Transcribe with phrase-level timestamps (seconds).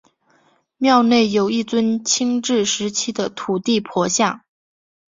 [0.77, 4.41] 庙内有一尊清治时期的土地婆像。